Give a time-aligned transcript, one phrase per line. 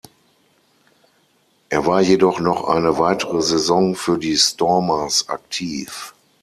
[1.69, 6.15] Er war jedoch noch eine weitere Saison für die Stormers aktiv.